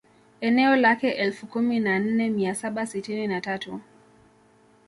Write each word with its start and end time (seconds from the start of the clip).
Eneo 0.41 0.75
lake 0.75 1.09
elfu 1.11 1.47
kumi 1.47 1.79
na 1.79 1.99
nne 1.99 2.29
mia 2.29 2.55
saba 2.55 2.85
sitini 2.85 3.27
na 3.27 3.41
tatu 3.41 3.79